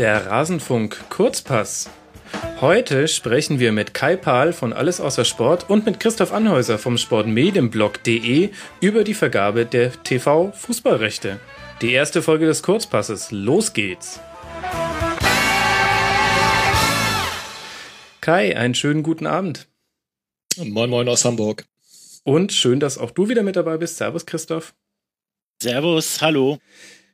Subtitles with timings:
[0.00, 1.90] Der Rasenfunk Kurzpass.
[2.62, 6.96] Heute sprechen wir mit Kai Pahl von Alles außer Sport und mit Christoph Anhäuser vom
[6.96, 8.48] Sportmedienblog.de
[8.80, 11.38] über die Vergabe der TV-Fußballrechte.
[11.82, 13.30] Die erste Folge des Kurzpasses.
[13.30, 14.20] Los geht's!
[18.22, 19.68] Kai, einen schönen guten Abend.
[20.56, 21.66] Moin Moin aus Hamburg.
[22.24, 23.98] Und schön, dass auch du wieder mit dabei bist.
[23.98, 24.72] Servus, Christoph.
[25.62, 26.58] Servus, hallo.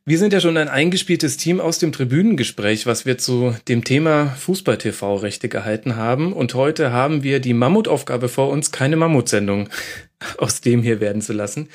[0.08, 4.26] Wir sind ja schon ein eingespieltes Team aus dem Tribünengespräch, was wir zu dem Thema
[4.38, 6.32] Fußball-TV-Rechte gehalten haben.
[6.32, 9.68] Und heute haben wir die Mammutaufgabe vor uns, keine Mammutsendung
[10.38, 11.70] aus dem hier werden zu lassen.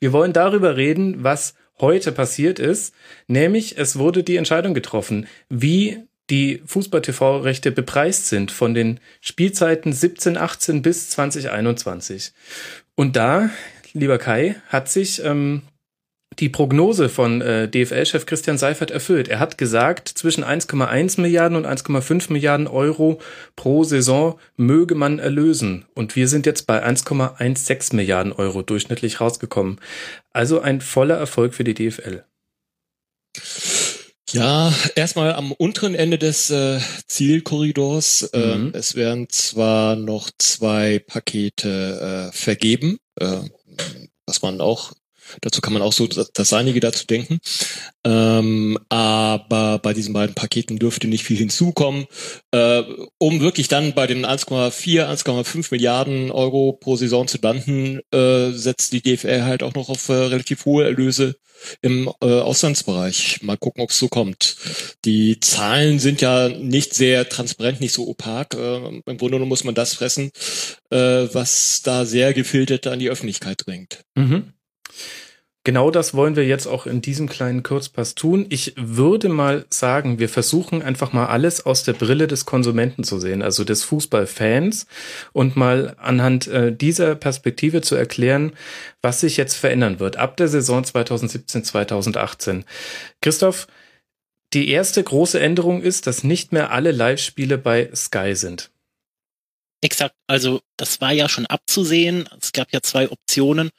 [0.00, 2.92] Wir wollen darüber reden, was heute passiert ist.
[3.28, 10.36] Nämlich, es wurde die Entscheidung getroffen, wie die Fußball-TV-Rechte bepreist sind von den Spielzeiten 17,
[10.36, 12.32] 18 bis 2021.
[12.96, 13.48] Und da,
[13.92, 15.62] lieber Kai, hat sich ähm,
[16.38, 19.28] die Prognose von äh, DFL-Chef Christian Seifert erfüllt.
[19.28, 23.20] Er hat gesagt, zwischen 1,1 Milliarden und 1,5 Milliarden Euro
[23.54, 25.86] pro Saison möge man erlösen.
[25.94, 29.80] Und wir sind jetzt bei 1,16 Milliarden Euro durchschnittlich rausgekommen.
[30.32, 32.24] Also ein voller Erfolg für die DFL.
[34.32, 38.22] Ja, erstmal am unteren Ende des äh, Zielkorridors.
[38.32, 38.72] Äh, mhm.
[38.74, 43.38] Es werden zwar noch zwei Pakete äh, vergeben, äh,
[44.26, 44.92] was man auch
[45.40, 47.38] Dazu kann man auch so das, Seinige dazu denken.
[48.04, 52.06] Ähm, aber bei diesen beiden Paketen dürfte nicht viel hinzukommen,
[52.52, 52.82] äh,
[53.18, 58.92] um wirklich dann bei den 1,4, 1,5 Milliarden Euro pro Saison zu landen, äh, setzt
[58.92, 61.36] die DFL halt auch noch auf äh, relativ hohe Erlöse
[61.82, 63.40] im äh, Auslandsbereich.
[63.42, 64.56] Mal gucken, ob es so kommt.
[65.04, 68.54] Die Zahlen sind ja nicht sehr transparent, nicht so opak.
[68.54, 70.30] Äh, Im Grunde genommen muss man das fressen,
[70.90, 70.96] äh,
[71.32, 74.04] was da sehr gefiltert an die Öffentlichkeit dringt.
[74.14, 74.52] Mhm.
[75.66, 78.46] Genau das wollen wir jetzt auch in diesem kleinen Kurzpass tun.
[78.50, 83.18] Ich würde mal sagen, wir versuchen einfach mal alles aus der Brille des Konsumenten zu
[83.18, 84.86] sehen, also des Fußballfans
[85.32, 88.52] und mal anhand äh, dieser Perspektive zu erklären,
[89.02, 92.64] was sich jetzt verändern wird ab der Saison 2017, 2018.
[93.20, 93.66] Christoph,
[94.52, 98.70] die erste große Änderung ist, dass nicht mehr alle Live-Spiele bei Sky sind.
[99.86, 102.28] Exakt, also das war ja schon abzusehen.
[102.40, 103.70] Es gab ja zwei Optionen.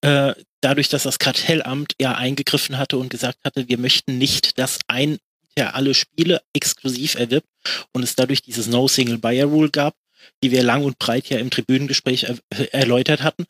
[0.00, 4.80] Äh, dadurch, dass das Kartellamt ja eingegriffen hatte und gesagt hatte, wir möchten nicht, dass
[4.88, 5.18] ein
[5.56, 7.46] der alle Spiele exklusiv erwirbt
[7.92, 9.94] und es dadurch dieses No Single Buyer Rule gab,
[10.42, 13.44] die wir lang und breit ja im Tribünengespräch er erläutert hatten.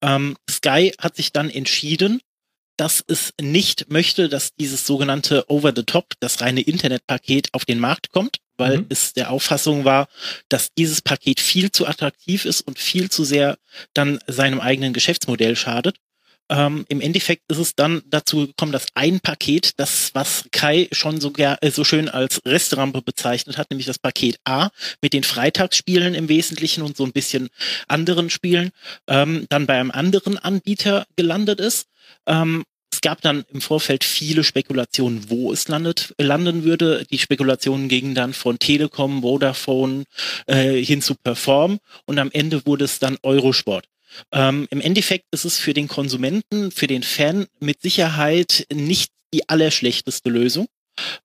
[0.00, 2.22] Ähm, Sky hat sich dann entschieden,
[2.78, 7.80] dass es nicht möchte, dass dieses sogenannte Over the Top, das reine Internetpaket auf den
[7.80, 8.86] Markt kommt, weil mhm.
[8.88, 10.08] es der Auffassung war,
[10.48, 13.58] dass dieses Paket viel zu attraktiv ist und viel zu sehr
[13.94, 15.96] dann seinem eigenen Geschäftsmodell schadet
[16.50, 21.20] ähm, Im Endeffekt ist es dann dazu gekommen, dass ein Paket, das was Kai schon
[21.20, 24.70] so, äh, so schön als Restrampe bezeichnet hat, nämlich das Paket A
[25.02, 27.48] mit den Freitagsspielen im Wesentlichen und so ein bisschen
[27.86, 28.70] anderen Spielen,
[29.08, 31.86] ähm, dann bei einem anderen Anbieter gelandet ist.
[32.26, 37.04] Ähm, es gab dann im Vorfeld viele Spekulationen, wo es landet, landen würde.
[37.10, 40.04] Die Spekulationen gingen dann von Telekom, Vodafone
[40.46, 43.86] äh, hin zu Perform und am Ende wurde es dann Eurosport.
[44.32, 49.48] Ähm, Im Endeffekt ist es für den Konsumenten, für den Fan mit Sicherheit nicht die
[49.48, 50.66] allerschlechteste Lösung,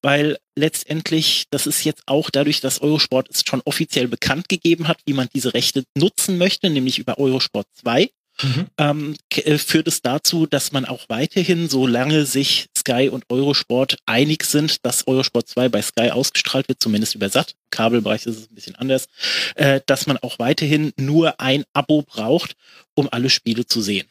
[0.02, 5.00] weil letztendlich, das ist jetzt auch dadurch, dass Eurosport es schon offiziell bekannt gegeben hat,
[5.06, 8.10] wie man diese Rechte nutzen möchte, nämlich über Eurosport 2
[8.42, 8.68] mhm.
[8.78, 14.44] ähm, äh, führt es dazu, dass man auch weiterhin, solange sich Sky und Eurosport einig
[14.44, 18.50] sind, dass Eurosport 2 bei Sky ausgestrahlt wird, zumindest über SAT, im Kabelbereich ist es
[18.50, 19.08] ein bisschen anders,
[19.56, 22.56] äh, dass man auch weiterhin nur ein Abo braucht,
[22.96, 24.08] um alle Spiele zu sehen.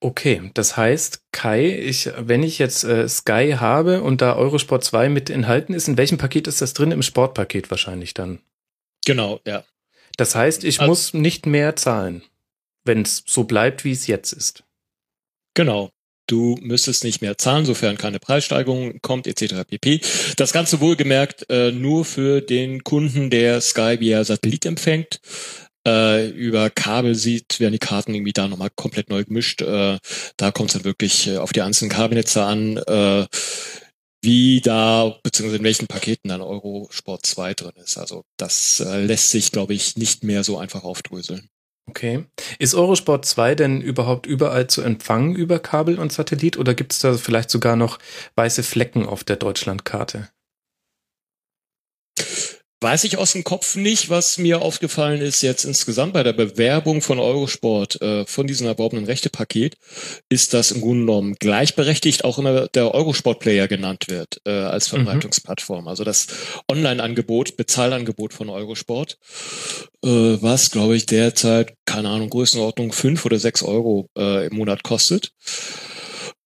[0.00, 5.08] Okay, das heißt, Kai, ich, wenn ich jetzt äh, Sky habe und da Eurosport 2
[5.08, 6.92] mit enthalten ist, in welchem Paket ist das drin?
[6.92, 8.40] Im Sportpaket wahrscheinlich dann.
[9.06, 9.64] Genau, ja.
[10.16, 12.22] Das heißt, ich also, muss nicht mehr zahlen
[12.86, 14.64] wenn es so bleibt, wie es jetzt ist.
[15.54, 15.90] Genau.
[16.26, 19.64] Du müsstest nicht mehr zahlen, sofern keine Preissteigerung kommt, etc.
[19.68, 20.00] pp.
[20.36, 25.20] Das Ganze wohlgemerkt äh, nur für den Kunden, der Sky via Satellit empfängt.
[25.86, 29.62] Äh, über Kabel sieht, werden die Karten irgendwie da nochmal komplett neu gemischt.
[29.62, 29.98] Äh,
[30.36, 33.26] da kommt es dann wirklich äh, auf die einzelnen Kabelnetze an, äh,
[34.20, 37.98] wie da, beziehungsweise in welchen Paketen dann Eurosport 2 drin ist.
[37.98, 41.48] Also das äh, lässt sich, glaube ich, nicht mehr so einfach aufdröseln.
[41.88, 42.24] Okay.
[42.58, 46.98] Ist Eurosport 2 denn überhaupt überall zu empfangen über Kabel und Satellit oder gibt es
[47.00, 47.98] da vielleicht sogar noch
[48.34, 50.28] weiße Flecken auf der Deutschlandkarte?
[52.80, 54.10] Weiß ich aus dem Kopf nicht.
[54.10, 59.06] Was mir aufgefallen ist jetzt insgesamt bei der Bewerbung von Eurosport äh, von diesem erworbenen
[59.06, 59.78] Rechtepaket,
[60.28, 64.96] ist, dass im Grunde genommen gleichberechtigt auch immer der Eurosport-Player genannt wird äh, als mhm.
[64.96, 65.88] Verbreitungsplattform.
[65.88, 66.26] Also das
[66.70, 69.16] Online-Angebot, Bezahlangebot von Eurosport,
[70.04, 74.82] äh, was, glaube ich, derzeit, keine Ahnung, Größenordnung fünf oder sechs Euro äh, im Monat
[74.82, 75.32] kostet.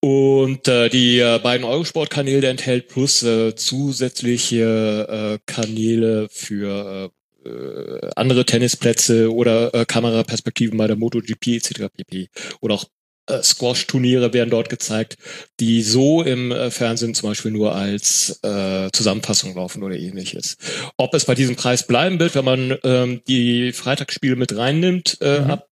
[0.00, 7.10] Und äh, die äh, beiden Eurosport-Kanäle enthält plus äh, zusätzliche äh, Kanäle für
[7.44, 11.88] äh, andere Tennisplätze oder äh, Kameraperspektiven bei der MotoGP etc.
[11.94, 12.28] pp.
[12.60, 12.84] Oder auch
[13.26, 15.16] äh, Squash-Turniere werden dort gezeigt,
[15.60, 20.56] die so im äh, Fernsehen zum Beispiel nur als äh, Zusammenfassung laufen oder ähnliches.
[20.96, 25.40] Ob es bei diesem Preis bleiben wird, wenn man ähm, die Freitagsspiele mit reinnimmt, äh,
[25.40, 25.50] mhm.
[25.50, 25.68] ab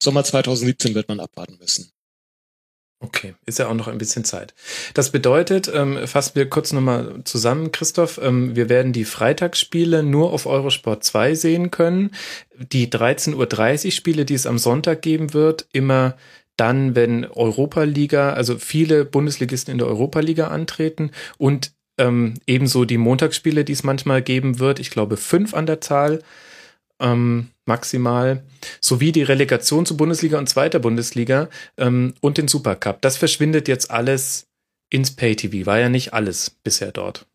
[0.00, 1.90] Sommer 2017 wird man abwarten müssen.
[3.06, 4.52] Okay, ist ja auch noch ein bisschen Zeit.
[4.94, 10.32] Das bedeutet, ähm, fassen wir kurz nochmal zusammen, Christoph, ähm, wir werden die Freitagsspiele nur
[10.32, 12.10] auf Eurosport 2 sehen können.
[12.58, 16.16] Die 13.30 Uhr Spiele, die es am Sonntag geben wird, immer
[16.56, 23.64] dann, wenn Europa-Liga, also viele Bundesligisten in der Europa-Liga antreten und ähm, ebenso die Montagsspiele,
[23.64, 26.22] die es manchmal geben wird, ich glaube fünf an der Zahl,
[26.98, 28.44] ähm, maximal,
[28.80, 33.00] sowie die Relegation zur Bundesliga und zweiter Bundesliga ähm, und den Supercup.
[33.02, 34.46] Das verschwindet jetzt alles
[34.90, 35.66] ins Pay-TV.
[35.66, 37.26] War ja nicht alles bisher dort.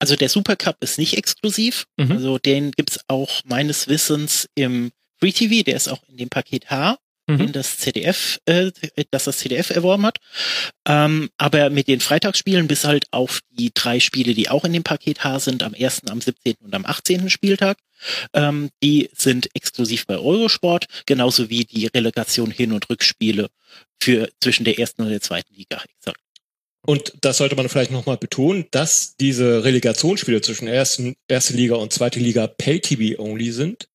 [0.00, 1.86] Also der Supercup ist nicht exklusiv.
[1.96, 2.12] Mhm.
[2.12, 6.70] Also den gibt's auch meines Wissens im Free TV, der ist auch in dem Paket
[6.70, 6.98] H
[7.28, 7.38] mhm.
[7.38, 8.72] den das CDF, äh,
[9.10, 10.18] das das CDF erworben hat.
[10.86, 14.82] Ähm, aber mit den Freitagsspielen bis halt auf die drei Spiele, die auch in dem
[14.82, 16.54] Paket H sind, am 1., am 17.
[16.60, 17.30] und am 18.
[17.30, 17.78] Spieltag,
[18.32, 23.48] ähm, die sind exklusiv bei Eurosport, genauso wie die Relegation Hin- und Rückspiele
[24.00, 25.82] für zwischen der ersten und der zweiten Liga.
[25.98, 26.20] Exakt.
[26.86, 31.92] Und das sollte man vielleicht nochmal betonen, dass diese Relegationsspiele zwischen ersten, erste Liga und
[31.92, 33.88] zweite Liga Pay-TV-only sind,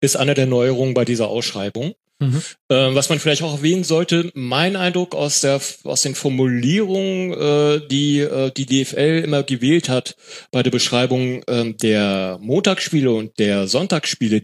[0.00, 1.94] ist eine der Neuerungen bei dieser Ausschreibung.
[2.20, 2.42] Mhm.
[2.68, 7.88] Äh, was man vielleicht auch erwähnen sollte, mein Eindruck aus der aus den Formulierungen, äh,
[7.88, 10.16] die äh, die DFL immer gewählt hat
[10.52, 14.42] bei der Beschreibung äh, der Montagsspiele und der Sonntagsspiele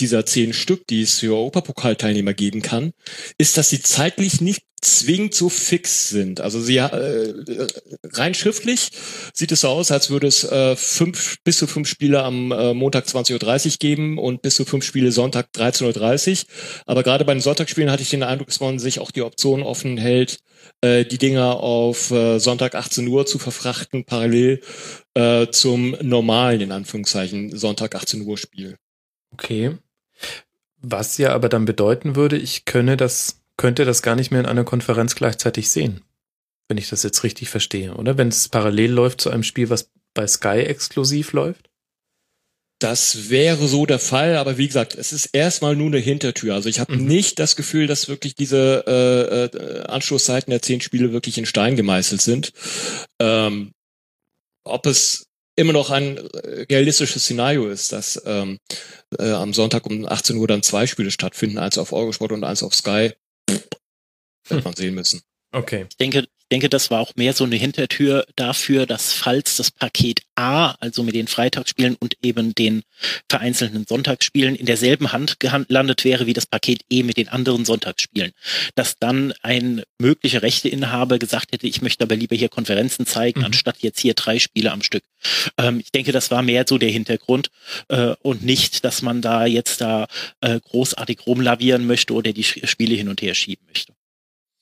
[0.00, 2.92] dieser zehn Stück, die es für Europapokalteilnehmer geben kann,
[3.38, 6.40] ist, dass sie zeitlich nicht zwingend so fix sind.
[6.40, 7.66] Also sie äh,
[8.04, 8.90] rein schriftlich
[9.34, 12.74] sieht es so aus, als würde es äh, fünf bis zu fünf Spiele am äh,
[12.74, 16.48] Montag 20.30 Uhr geben und bis zu fünf Spiele Sonntag 13.30 Uhr.
[16.86, 19.62] Aber gerade bei den Sonntagsspielen hatte ich den Eindruck, dass man sich auch die Option
[19.62, 20.38] offen hält,
[20.80, 24.60] äh, die Dinger auf äh, Sonntag 18 Uhr zu verfrachten, parallel
[25.14, 28.76] äh, zum normalen, in Anführungszeichen, Sonntag 18 Uhr Spiel.
[29.32, 29.76] Okay.
[30.80, 34.46] Was ja aber dann bedeuten würde, ich könne das könnte das gar nicht mehr in
[34.46, 36.00] einer Konferenz gleichzeitig sehen.
[36.68, 38.16] Wenn ich das jetzt richtig verstehe, oder?
[38.16, 41.68] Wenn es parallel läuft zu einem Spiel, was bei Sky exklusiv läuft?
[42.78, 46.54] Das wäre so der Fall, aber wie gesagt, es ist erstmal nur eine Hintertür.
[46.54, 47.06] Also ich habe mhm.
[47.06, 51.74] nicht das Gefühl, dass wirklich diese äh, äh, Anschlusszeiten der zehn Spiele wirklich in Stein
[51.74, 52.52] gemeißelt sind.
[53.18, 53.72] Ähm,
[54.62, 55.27] ob es
[55.58, 58.58] immer noch ein äh, realistisches Szenario ist, dass ähm,
[59.18, 62.62] äh, am Sonntag um 18 Uhr dann zwei Spiele stattfinden, eins auf Eurosport und eins
[62.62, 63.12] auf Sky,
[64.48, 65.20] wird man sehen müssen.
[65.52, 65.86] Okay.
[65.90, 69.70] Ich denke, ich denke, das war auch mehr so eine Hintertür dafür, dass falls das
[69.70, 72.84] Paket A, also mit den Freitagsspielen und eben den
[73.28, 78.32] vereinzelten Sonntagsspielen in derselben Hand gelandet wäre wie das Paket E mit den anderen Sonntagsspielen,
[78.76, 83.46] dass dann ein möglicher Rechteinhaber gesagt hätte, ich möchte aber lieber hier Konferenzen zeigen, mhm.
[83.46, 85.04] anstatt jetzt hier drei Spiele am Stück.
[85.58, 87.50] Ähm, ich denke, das war mehr so der Hintergrund
[87.88, 90.06] äh, und nicht, dass man da jetzt da
[90.40, 93.92] äh, großartig rumlavieren möchte oder die Spiele hin und her schieben möchte.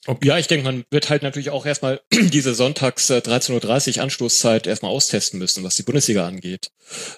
[0.07, 0.29] Okay.
[0.29, 4.67] Ja, ich denke, man wird halt natürlich auch erstmal diese Sonntags äh, 13.30 Uhr Anstoßzeit
[4.67, 6.69] erstmal austesten müssen, was die Bundesliga angeht,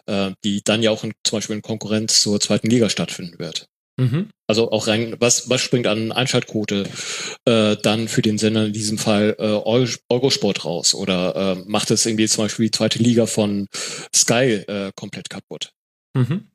[0.06, 3.66] äh, die dann ja auch in, zum Beispiel in Konkurrenz zur zweiten Liga stattfinden wird.
[3.98, 4.30] Mhm.
[4.46, 6.84] Also auch rein, was, was springt an Einschaltquote
[7.44, 9.42] äh, dann für den Sender in diesem Fall äh,
[10.08, 10.94] Eurosport raus?
[10.94, 13.66] Oder äh, macht es irgendwie zum Beispiel die zweite Liga von
[14.14, 15.72] Sky äh, komplett kaputt?
[16.14, 16.46] Mhm.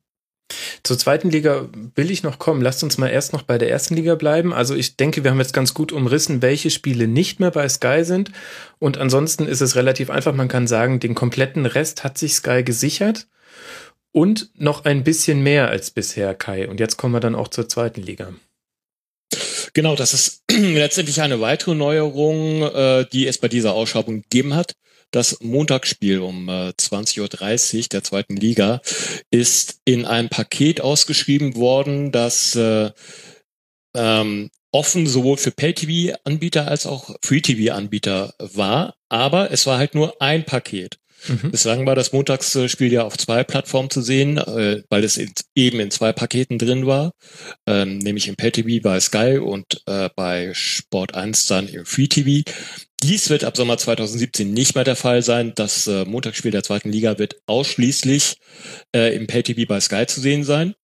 [0.82, 2.62] Zur zweiten Liga will ich noch kommen.
[2.62, 4.52] Lasst uns mal erst noch bei der ersten Liga bleiben.
[4.52, 8.04] Also ich denke, wir haben jetzt ganz gut umrissen, welche Spiele nicht mehr bei Sky
[8.04, 8.30] sind.
[8.78, 10.34] Und ansonsten ist es relativ einfach.
[10.34, 13.26] Man kann sagen, den kompletten Rest hat sich Sky gesichert.
[14.12, 16.68] Und noch ein bisschen mehr als bisher, Kai.
[16.68, 18.32] Und jetzt kommen wir dann auch zur zweiten Liga.
[19.72, 24.74] Genau, das ist letztendlich eine weitere Neuerung, äh, die es bei dieser Ausschreibung gegeben hat.
[25.14, 27.20] Das Montagsspiel um äh, 20.30
[27.76, 28.80] Uhr der zweiten Liga
[29.30, 32.90] ist in einem Paket ausgeschrieben worden, das äh,
[33.94, 38.96] ähm, offen sowohl für Pay-TV-Anbieter als auch Free-TV-Anbieter war.
[39.08, 40.98] Aber es war halt nur ein Paket.
[41.28, 41.52] Mhm.
[41.52, 45.78] Bislang war das Montagsspiel ja auf zwei Plattformen zu sehen, äh, weil es in, eben
[45.78, 47.12] in zwei Paketen drin war,
[47.66, 52.42] ähm, nämlich im Pay-TV bei Sky und äh, bei Sport 1 dann im Free-TV.
[53.04, 55.52] Dies wird ab Sommer 2017 nicht mehr der Fall sein.
[55.54, 58.36] Das äh, Montagsspiel der zweiten Liga wird ausschließlich
[58.96, 60.74] äh, im Pay-TV bei Sky zu sehen sein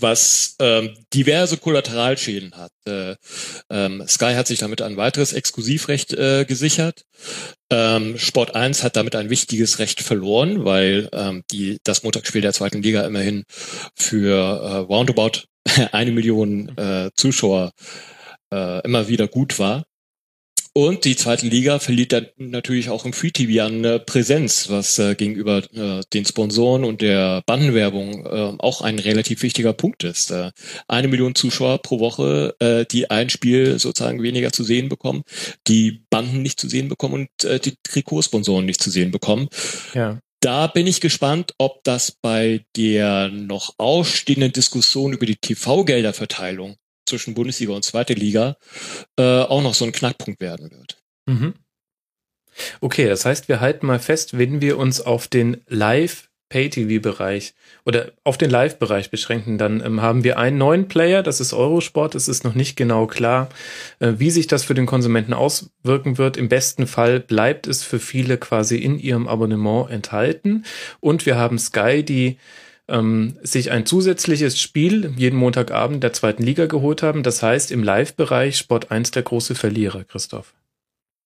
[0.00, 2.72] was ähm, diverse Kollateralschäden hat.
[2.84, 3.14] Äh,
[3.70, 7.04] ähm, Sky hat sich damit ein weiteres Exklusivrecht äh, gesichert.
[7.70, 12.52] Ähm, Sport 1 hat damit ein wichtiges Recht verloren, weil ähm, die, das Montagsspiel der
[12.52, 13.44] zweiten Liga immerhin
[13.94, 15.44] für äh, roundabout
[15.92, 17.70] eine Million äh, Zuschauer
[18.52, 19.84] äh, immer wieder gut war.
[20.76, 24.98] Und die zweite Liga verliert dann natürlich auch im Free TV an äh, Präsenz, was
[24.98, 30.32] äh, gegenüber äh, den Sponsoren und der Bandenwerbung äh, auch ein relativ wichtiger Punkt ist.
[30.32, 30.50] Äh,
[30.88, 35.22] eine Million Zuschauer pro Woche, äh, die ein Spiel sozusagen weniger zu sehen bekommen,
[35.68, 39.48] die Banden nicht zu sehen bekommen und die Trikotsponsoren nicht zu sehen bekommen.
[39.94, 40.18] Ja.
[40.40, 47.34] Da bin ich gespannt, ob das bei der noch ausstehenden Diskussion über die TV-Gelderverteilung zwischen
[47.34, 48.56] Bundesliga und zweite Liga
[49.18, 51.02] äh, auch noch so ein Knackpunkt werden wird.
[51.26, 51.54] Mhm.
[52.80, 58.12] Okay, das heißt, wir halten mal fest, wenn wir uns auf den Live Pay-TV-Bereich oder
[58.22, 62.14] auf den Live-Bereich beschränken, dann ähm, haben wir einen neuen Player, das ist Eurosport.
[62.14, 63.48] Es ist noch nicht genau klar,
[63.98, 66.36] äh, wie sich das für den Konsumenten auswirken wird.
[66.36, 70.64] Im besten Fall bleibt es für viele quasi in ihrem Abonnement enthalten.
[71.00, 72.38] Und wir haben Sky, die
[72.88, 77.22] ähm, sich ein zusätzliches Spiel jeden Montagabend der zweiten Liga geholt haben.
[77.22, 80.54] Das heißt, im Live-Bereich Sport 1 der große Verlierer, Christoph.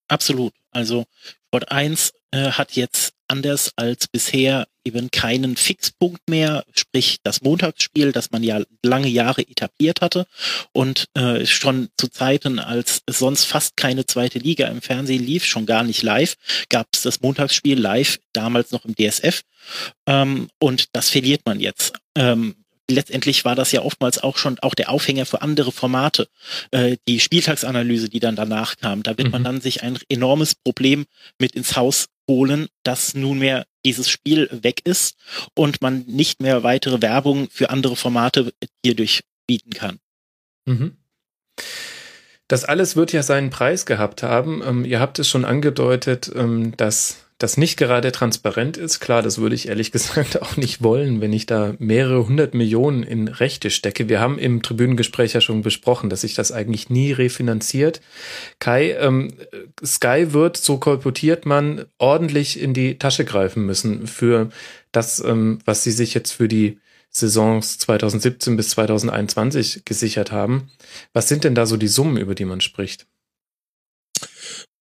[0.07, 0.53] Absolut.
[0.71, 1.05] Also
[1.47, 8.11] Sport 1 äh, hat jetzt anders als bisher eben keinen Fixpunkt mehr, sprich das Montagsspiel,
[8.11, 10.25] das man ja lange Jahre etabliert hatte
[10.71, 15.65] und äh, schon zu Zeiten, als sonst fast keine zweite Liga im Fernsehen lief, schon
[15.65, 16.35] gar nicht live,
[16.69, 19.41] gab es das Montagsspiel live, damals noch im DSF
[20.07, 21.93] ähm, und das verliert man jetzt.
[22.15, 22.55] Ähm,
[22.89, 26.27] letztendlich war das ja oftmals auch schon auch der Aufhänger für andere Formate.
[26.71, 29.31] Äh, die Spieltagsanalyse, die dann danach kam, da wird mhm.
[29.31, 31.05] man dann sich ein enormes Problem
[31.37, 35.17] mit ins Haus holen, dass nunmehr dieses Spiel weg ist
[35.55, 39.99] und man nicht mehr weitere Werbung für andere Formate hierdurch bieten kann.
[40.65, 40.97] Mhm.
[42.47, 44.61] Das alles wird ja seinen Preis gehabt haben.
[44.65, 48.99] Ähm, ihr habt es schon angedeutet, ähm, dass das nicht gerade transparent ist.
[48.99, 53.01] Klar, das würde ich ehrlich gesagt auch nicht wollen, wenn ich da mehrere hundert Millionen
[53.01, 54.09] in Rechte stecke.
[54.09, 58.01] Wir haben im Tribünengespräch ja schon besprochen, dass sich das eigentlich nie refinanziert.
[58.59, 59.33] Kai, ähm,
[59.83, 64.49] Sky wird, so kolportiert man, ordentlich in die Tasche greifen müssen für
[64.91, 66.77] das, ähm, was sie sich jetzt für die
[67.09, 70.69] Saisons 2017 bis 2021 gesichert haben.
[71.13, 73.07] Was sind denn da so die Summen, über die man spricht?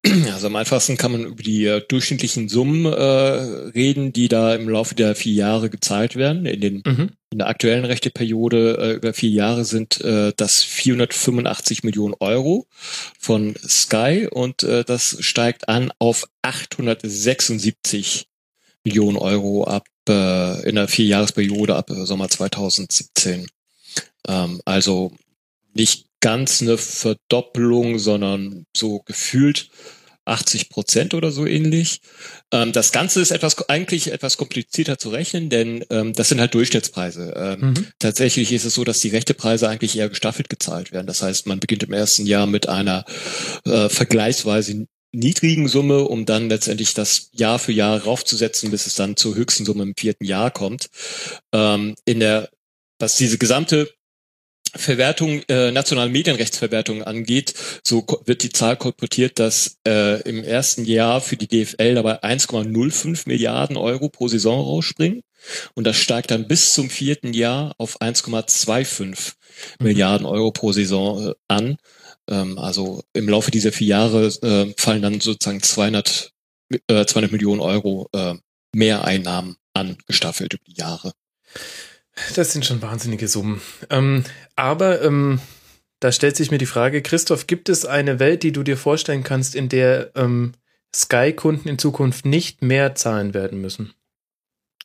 [0.32, 4.68] Also am einfachsten kann man über die äh, durchschnittlichen Summen äh, reden, die da im
[4.68, 6.46] Laufe der vier Jahre gezahlt werden.
[6.46, 7.10] In, den, mhm.
[7.30, 12.66] in der aktuellen Rechteperiode äh, über vier Jahre sind äh, das 485 Millionen Euro
[13.18, 18.26] von Sky und äh, das steigt an auf 876
[18.84, 23.46] Millionen Euro ab äh, in der Vierjahresperiode ab äh, Sommer 2017.
[24.26, 25.12] Ähm, also
[25.74, 29.70] nicht ganz eine Verdoppelung, sondern so gefühlt
[30.28, 32.00] 80 Prozent oder so ähnlich.
[32.52, 36.54] Ähm, das Ganze ist etwas eigentlich etwas komplizierter zu rechnen, denn ähm, das sind halt
[36.54, 37.34] Durchschnittspreise.
[37.36, 37.86] Ähm, mhm.
[37.98, 41.06] Tatsächlich ist es so, dass die Rechtepreise eigentlich eher gestaffelt gezahlt werden.
[41.06, 43.04] Das heißt, man beginnt im ersten Jahr mit einer
[43.64, 49.16] äh, vergleichsweise niedrigen Summe, um dann letztendlich das Jahr für Jahr raufzusetzen, bis es dann
[49.16, 50.88] zur höchsten Summe im vierten Jahr kommt.
[51.52, 52.50] Ähm, in der
[52.98, 53.88] was diese gesamte
[54.78, 61.20] Verwertung, äh, nationale Medienrechtsverwertung angeht, so wird die Zahl kolportiert, dass äh, im ersten Jahr
[61.20, 65.22] für die DFL dabei 1,05 Milliarden Euro pro Saison rausspringen.
[65.74, 69.04] Und das steigt dann bis zum vierten Jahr auf 1,25
[69.80, 69.86] mhm.
[69.86, 71.76] Milliarden Euro pro Saison äh, an.
[72.28, 76.32] Ähm, also im Laufe dieser vier Jahre äh, fallen dann sozusagen 200,
[76.88, 78.34] äh, 200 Millionen Euro äh,
[78.74, 81.12] mehr Einnahmen an, gestaffelt über die Jahre.
[82.34, 83.60] Das sind schon wahnsinnige Summen.
[83.90, 84.24] Ähm,
[84.56, 85.40] aber ähm,
[86.00, 89.24] da stellt sich mir die Frage, Christoph, gibt es eine Welt, die du dir vorstellen
[89.24, 90.52] kannst, in der ähm,
[90.94, 93.92] Sky-Kunden in Zukunft nicht mehr zahlen werden müssen?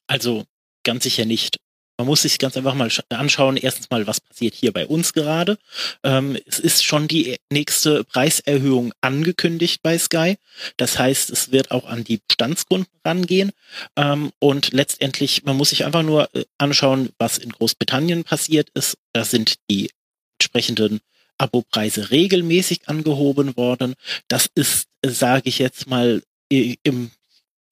[0.08, 0.46] Also
[0.84, 1.58] ganz sicher nicht.
[1.98, 5.60] Man muss sich ganz einfach mal anschauen, erstens mal, was passiert hier bei uns gerade.
[6.04, 10.38] Ähm, es ist schon die nächste Preiserhöhung angekündigt bei Sky.
[10.78, 13.52] Das heißt, es wird auch an die Bestandskunden rangehen.
[13.96, 18.98] Ähm, und letztendlich, man muss sich einfach nur äh, anschauen, was in Großbritannien passiert ist.
[19.14, 19.92] Da sind die
[20.40, 21.00] entsprechenden
[21.38, 23.94] Abopreise regelmäßig angehoben worden.
[24.28, 27.12] Das ist, äh, sage ich jetzt mal, im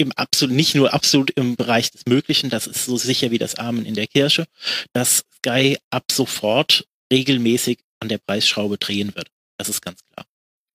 [0.02, 3.56] im absolut, nicht nur absolut im Bereich des Möglichen, das ist so sicher wie das
[3.56, 4.46] Amen in der Kirche,
[4.94, 9.28] dass Sky ab sofort regelmäßig an der Preisschraube drehen wird.
[9.58, 10.26] Das ist ganz klar.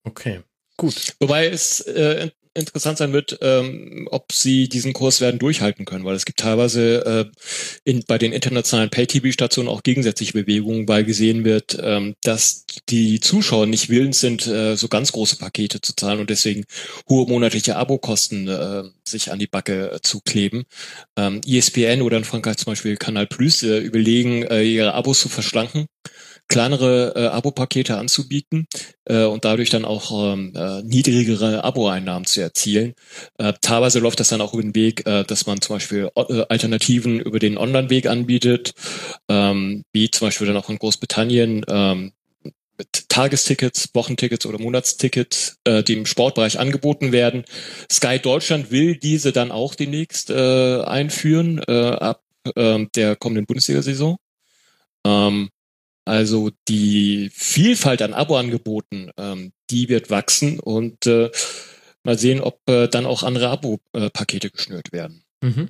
[0.05, 0.43] Okay.
[0.77, 1.15] Gut.
[1.21, 6.17] Wobei es äh, interessant sein wird, ähm, ob sie diesen Kurs werden durchhalten können, weil
[6.17, 7.25] es gibt teilweise äh,
[7.85, 13.67] in, bei den internationalen Pay-TV-Stationen auch gegensätzliche Bewegungen, weil gesehen wird, ähm, dass die Zuschauer
[13.67, 16.65] nicht willens sind, äh, so ganz große Pakete zu zahlen und deswegen
[17.09, 20.65] hohe monatliche Abokosten äh, sich an die Backe äh, zu kleben.
[21.17, 25.29] Ähm, ESPN oder in Frankreich zum Beispiel Canal Plus äh, überlegen, äh, ihre Abos zu
[25.29, 25.87] verschlanken
[26.49, 28.67] kleinere äh, Abo-Pakete anzubieten
[29.05, 32.95] äh, und dadurch dann auch ähm, äh, niedrigere Abo-Einnahmen zu erzielen.
[33.39, 36.45] Äh, teilweise läuft das dann auch über den Weg, äh, dass man zum Beispiel äh,
[36.49, 38.73] Alternativen über den Online-Weg anbietet,
[39.29, 42.13] ähm, wie zum Beispiel dann auch in Großbritannien ähm,
[42.79, 47.45] mit Tagestickets, Wochentickets oder Monatstickets, äh, die im Sportbereich angeboten werden.
[47.91, 52.23] Sky Deutschland will diese dann auch demnächst äh, einführen äh, ab
[52.55, 54.17] äh, der kommenden Bundesliga-Saison.
[55.07, 55.49] Ähm,
[56.07, 61.31] also die Vielfalt an Abo-Angeboten, ähm, die wird wachsen und äh,
[62.05, 65.25] mal sehen, ob äh, dann auch andere Abo-Pakete geschnürt werden.
[65.43, 65.69] Mhm.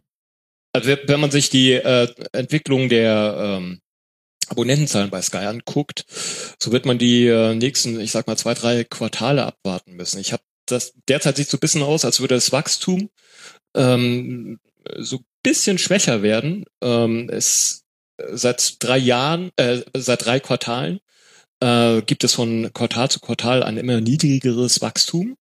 [0.73, 3.81] Also wenn man sich die äh, Entwicklung der ähm,
[4.49, 6.05] Abonnentenzahlen bei Sky anguckt,
[6.61, 10.21] so wird man die äh, nächsten, ich sag mal, zwei, drei Quartale abwarten müssen.
[10.21, 13.09] Ich habe das derzeit sieht so ein bisschen aus, als würde das Wachstum
[13.75, 14.59] ähm,
[14.99, 16.64] so bisschen schwächer werden.
[16.83, 17.86] Ähm, es
[18.33, 21.01] seit drei Jahren, äh, seit drei Quartalen
[21.61, 25.37] äh, gibt es von Quartal zu Quartal ein immer niedrigeres Wachstum.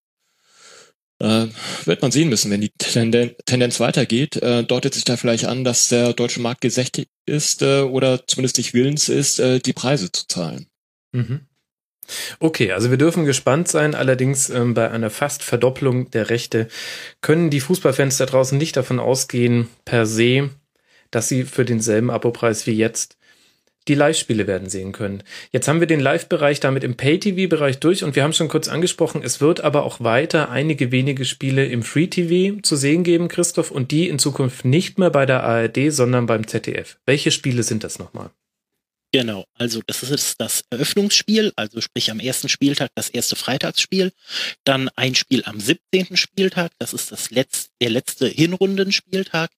[1.20, 1.48] Äh,
[1.86, 4.36] wird man sehen müssen, wenn die Tenden Tendenz weitergeht.
[4.38, 8.58] Äh, deutet sich da vielleicht an, dass der deutsche Markt gesächtigt ist äh, oder zumindest
[8.58, 10.68] nicht willens ist, äh, die Preise zu zahlen.
[11.14, 11.48] Mhm.
[12.40, 13.96] Okay, also wir dürfen gespannt sein.
[13.96, 16.68] Allerdings ähm, bei einer fast Verdopplung der Rechte
[17.22, 20.52] können die Fußballfans da draußen nicht davon ausgehen, per se,
[21.16, 23.18] dass sie für denselben Abopreis wie jetzt
[23.88, 25.24] die Live-Spiele werden sehen können.
[25.52, 29.22] Jetzt haben wir den Live-Bereich damit im Pay-TV-Bereich durch und wir haben schon kurz angesprochen,
[29.24, 33.92] es wird aber auch weiter einige wenige Spiele im Free-TV zu sehen geben, Christoph, und
[33.92, 36.98] die in Zukunft nicht mehr bei der ARD, sondern beim ZDF.
[37.06, 38.32] Welche Spiele sind das nochmal?
[39.14, 44.12] Genau, also das ist das Eröffnungsspiel, also sprich am ersten Spieltag das erste Freitagsspiel,
[44.66, 46.18] dann ein Spiel am 17.
[46.18, 49.52] Spieltag, das ist das letzte, der letzte Hinrundenspieltag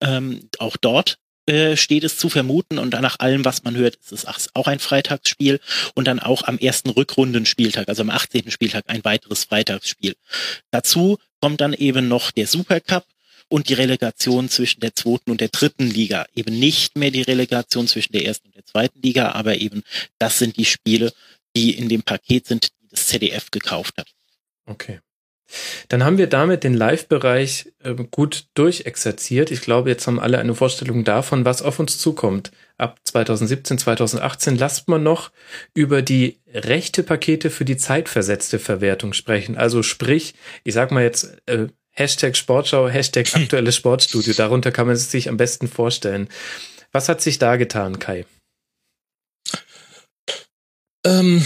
[0.00, 4.12] ähm, auch dort äh, steht es zu vermuten und nach allem, was man hört, ist
[4.12, 5.60] es auch ein Freitagsspiel
[5.94, 8.50] und dann auch am ersten Rückrundenspieltag, also am 18.
[8.50, 10.14] Spieltag, ein weiteres Freitagsspiel.
[10.70, 13.04] Dazu kommt dann eben noch der Supercup
[13.48, 16.26] und die Relegation zwischen der zweiten und der dritten Liga.
[16.34, 19.82] Eben nicht mehr die Relegation zwischen der ersten und der zweiten Liga, aber eben
[20.18, 21.12] das sind die Spiele,
[21.56, 24.06] die in dem Paket sind, die das ZDF gekauft hat.
[24.64, 25.00] Okay.
[25.88, 29.50] Dann haben wir damit den Live-Bereich äh, gut durchexerziert.
[29.50, 32.52] Ich glaube, jetzt haben alle eine Vorstellung davon, was auf uns zukommt.
[32.78, 35.30] Ab 2017, 2018 lasst man noch
[35.74, 39.56] über die rechte Pakete für die zeitversetzte Verwertung sprechen.
[39.56, 40.34] Also sprich,
[40.64, 44.32] ich sag mal jetzt äh, Hashtag Sportschau, Hashtag aktuelles Sportstudio.
[44.34, 46.28] Darunter kann man es sich am besten vorstellen.
[46.90, 48.26] Was hat sich da getan, Kai?
[51.04, 51.44] Ähm,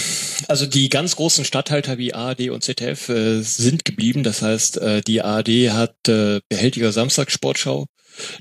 [0.48, 4.22] also die ganz großen Stadthalter wie ARD und ZDF äh, sind geblieben.
[4.22, 7.86] Das heißt, äh, die ARD hat äh, behält ihre Samstagssportschau.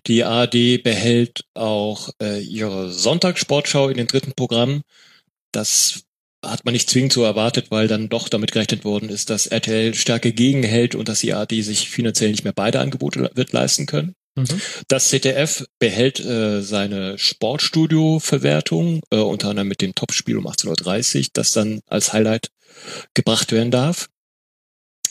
[0.08, 4.82] Die ARD behält auch äh, ihre Sonntagssportschau in den dritten Programmen.
[5.52, 6.04] Das
[6.44, 9.96] hat man nicht zwingend so erwartet, weil dann doch damit gerechnet worden ist, dass RTL
[9.96, 14.16] stärker gegenhält und dass die ARD sich finanziell nicht mehr beide Angebote wird leisten können.
[14.36, 14.62] Mhm.
[14.88, 21.26] Das ZDF behält äh, seine Sportstudio-Verwertung, äh, unter anderem mit dem Topspiel um 18.30 Uhr,
[21.34, 22.52] das dann als Highlight
[23.14, 24.10] gebracht werden darf.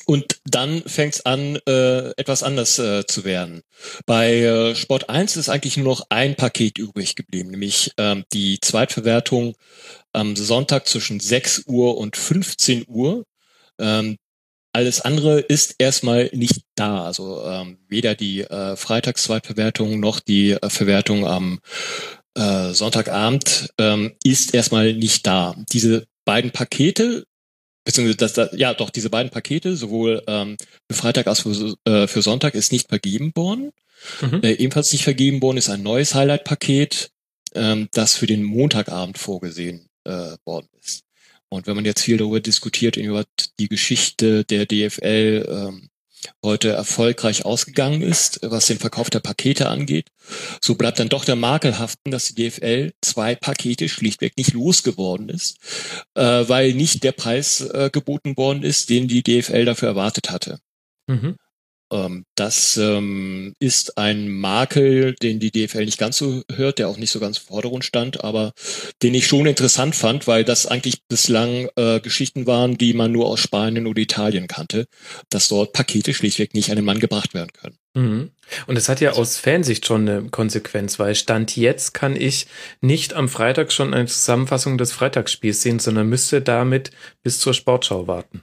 [0.07, 3.63] Und dann fängt es an, äh, etwas anders äh, zu werden.
[4.05, 8.59] Bei äh, Sport 1 ist eigentlich nur noch ein Paket übrig geblieben, nämlich ähm, die
[8.61, 9.57] Zweitverwertung
[10.13, 13.25] am Sonntag zwischen 6 Uhr und 15 Uhr.
[13.79, 14.17] Ähm,
[14.75, 17.05] alles andere ist erstmal nicht da.
[17.05, 21.61] Also ähm, weder die äh, Freitagszweitverwertung noch die äh, Verwertung am
[22.35, 25.55] äh, Sonntagabend ähm, ist erstmal nicht da.
[25.73, 27.25] Diese beiden Pakete,
[27.85, 30.57] beziehungsweise das, das, ja doch, diese beiden Pakete, sowohl ähm,
[30.91, 33.71] für Freitag als für, äh, für Sonntag, ist nicht vergeben worden.
[34.21, 34.43] Mhm.
[34.43, 37.11] Äh, ebenfalls nicht vergeben worden ist ein neues Highlight-Paket,
[37.55, 41.04] ähm, das für den Montagabend vorgesehen äh, worden ist.
[41.55, 43.25] Und wenn man jetzt viel darüber diskutiert, über
[43.61, 45.89] die Geschichte der DFL ähm,
[46.43, 50.09] heute erfolgreich ausgegangen ist, was den Verkauf der Pakete angeht,
[50.61, 55.29] so bleibt dann doch der Makel haften, dass die DFL zwei Pakete schlichtweg nicht losgeworden
[55.29, 55.59] ist,
[56.15, 60.59] äh, weil nicht der Preis äh, geboten worden ist, den die DFL dafür erwartet hatte.
[61.07, 61.37] Mhm.
[61.93, 66.97] Ähm, das ähm, ist ein Makel, den die DFL nicht ganz so hört, der auch
[66.97, 68.53] nicht so ganz im Vordergrund stand, aber
[69.03, 73.27] den ich schon interessant fand, weil das eigentlich bislang äh, Geschichten waren, die man nur
[73.27, 74.87] aus Spanien oder Italien kannte,
[75.31, 77.77] dass dort Pakete schlichtweg nicht an den Mann gebracht werden können.
[77.95, 78.31] Mhm.
[78.67, 82.47] Und es hat ja aus Fansicht schon eine Konsequenz, weil Stand jetzt kann ich
[82.81, 86.91] nicht am Freitag schon eine Zusammenfassung des Freitagsspiels sehen, sondern müsste damit
[87.23, 88.43] bis zur Sportschau warten.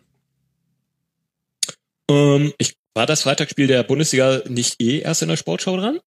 [2.09, 5.99] Ähm, ich war das Freitagsspiel der Bundesliga nicht eh erst in der Sportschau dran?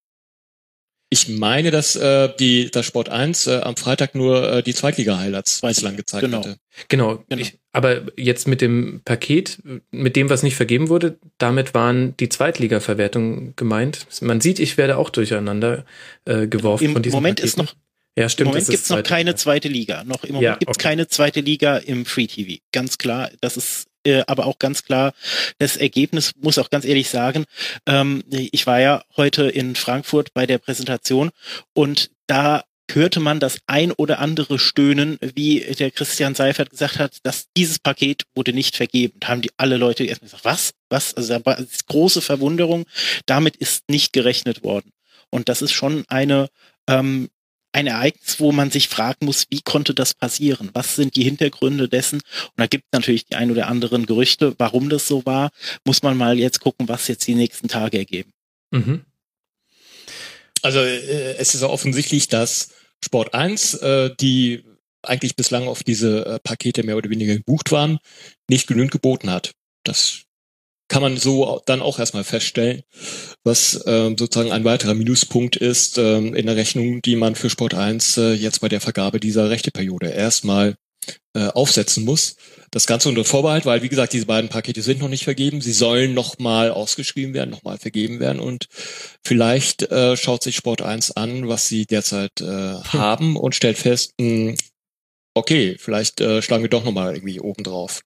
[1.11, 5.61] Ich meine, dass äh, die das Sport 1 äh, am Freitag nur äh, die Zweitliga-Highlights
[5.61, 6.38] bislang gezeigt genau.
[6.38, 6.57] hatte.
[6.88, 7.23] Genau.
[7.29, 7.40] genau.
[7.40, 12.29] Ich, aber jetzt mit dem Paket, mit dem, was nicht vergeben wurde, damit waren die
[12.29, 14.07] Zweitliga-Verwertungen gemeint.
[14.23, 15.85] Man sieht, ich werde auch durcheinander
[16.25, 17.49] äh, geworfen Im von diesem Moment Paketen.
[17.49, 17.77] ist noch
[18.16, 18.47] ja, stimmt.
[18.47, 20.05] Im Moment gibt's noch keine zweite Liga.
[20.05, 20.88] Noch im Moment Ja, gibt's okay.
[20.88, 22.61] keine zweite Liga im Free TV.
[22.73, 23.31] Ganz klar.
[23.40, 25.14] Das ist äh, aber auch ganz klar
[25.59, 27.45] das Ergebnis, muss auch ganz ehrlich sagen.
[27.87, 31.31] Ähm, ich war ja heute in Frankfurt bei der Präsentation
[31.73, 37.19] und da hörte man das ein oder andere Stöhnen, wie der Christian Seifert gesagt hat,
[37.23, 39.19] dass dieses Paket wurde nicht vergeben.
[39.21, 40.75] Da haben die alle Leute erstmal gesagt, was?
[40.90, 41.14] Was?
[41.14, 42.85] Also da war große Verwunderung.
[43.27, 44.93] Damit ist nicht gerechnet worden.
[45.31, 46.49] Und das ist schon eine
[46.87, 47.31] ähm,
[47.75, 50.71] ein Ereignis, wo man sich fragen muss, wie konnte das passieren?
[50.75, 52.19] Was sind die Hintergründe dessen?
[52.19, 55.51] Und da gibt es natürlich die ein oder anderen Gerüchte, warum das so war.
[55.85, 58.31] Muss man mal jetzt gucken, was jetzt die nächsten Tage ergeben.
[58.71, 59.05] Mhm.
[60.63, 62.71] Also äh, es ist offensichtlich, dass
[63.05, 64.65] Sport 1, äh, die
[65.03, 67.99] eigentlich bislang auf diese äh, Pakete mehr oder weniger gebucht waren,
[68.49, 69.53] nicht genügend geboten hat.
[69.83, 70.23] Das
[70.95, 72.85] kann man so dann auch erstmal feststellen,
[73.43, 77.75] was ähm, sozusagen ein weiterer Minuspunkt ist ähm, in der Rechnung, die man für Sport
[77.75, 80.77] 1 äh, jetzt bei der Vergabe dieser Rechteperiode erstmal
[81.35, 82.37] äh, aufsetzen muss.
[82.71, 85.61] Das Ganze unter Vorbehalt, weil wie gesagt, diese beiden Pakete sind noch nicht vergeben.
[85.61, 88.69] Sie sollen nochmal ausgeschrieben werden, nochmal vergeben werden und
[89.25, 94.13] vielleicht äh, schaut sich Sport 1 an, was sie derzeit äh, haben und stellt fest,
[94.21, 94.55] mh,
[95.35, 98.03] okay, vielleicht äh, schlagen wir doch nochmal irgendwie oben drauf.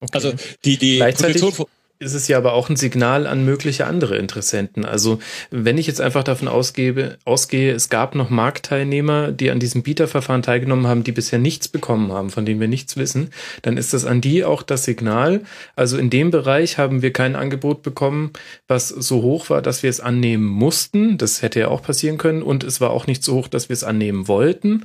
[0.00, 0.10] Okay.
[0.12, 0.32] Also
[0.64, 1.66] die, die Position von-
[1.98, 4.84] ist es ja aber auch ein Signal an mögliche andere Interessenten.
[4.84, 5.18] Also
[5.50, 10.42] wenn ich jetzt einfach davon ausgebe, ausgehe, es gab noch Marktteilnehmer, die an diesem Bieterverfahren
[10.42, 13.30] teilgenommen haben, die bisher nichts bekommen haben, von denen wir nichts wissen,
[13.62, 15.42] dann ist das an die auch das Signal.
[15.74, 18.32] Also in dem Bereich haben wir kein Angebot bekommen,
[18.68, 21.16] was so hoch war, dass wir es annehmen mussten.
[21.16, 22.42] Das hätte ja auch passieren können.
[22.42, 24.84] Und es war auch nicht so hoch, dass wir es annehmen wollten.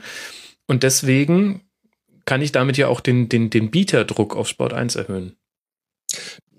[0.68, 1.62] Und deswegen
[2.26, 5.36] kann ich damit ja auch den, den, den Bieterdruck auf Sport 1 erhöhen.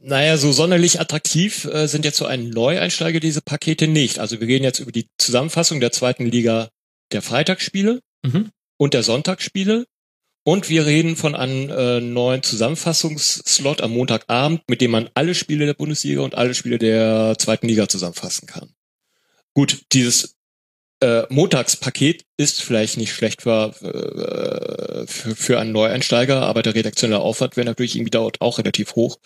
[0.04, 4.18] Naja, so sonderlich attraktiv äh, sind jetzt so ein Neueinsteiger diese Pakete nicht.
[4.18, 6.70] Also wir gehen jetzt über die Zusammenfassung der zweiten Liga
[7.12, 8.50] der Freitagsspiele Mhm.
[8.78, 9.86] und der Sonntagsspiele.
[10.44, 15.66] Und wir reden von einem äh, neuen Zusammenfassungsslot am Montagabend, mit dem man alle Spiele
[15.66, 18.74] der Bundesliga und alle Spiele der zweiten Liga zusammenfassen kann.
[19.54, 20.34] Gut, dieses
[21.02, 27.20] äh, Montagspaket ist vielleicht nicht schlecht für, äh, für, für einen Neueinsteiger, aber der redaktionelle
[27.20, 29.18] Aufwand wäre natürlich irgendwie dort auch relativ hoch,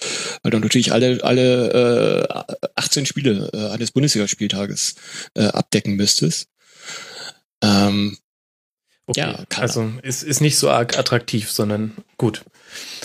[0.42, 4.94] weil du natürlich alle, alle äh, 18 Spiele äh, eines Bundesligaspieltages
[5.34, 6.48] äh, abdecken müsstest.
[7.62, 8.16] Ähm,
[9.08, 9.20] Okay.
[9.20, 12.42] Ja, kann also ist, ist nicht so arg attraktiv, sondern gut.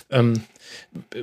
[0.10, 0.44] Ähm,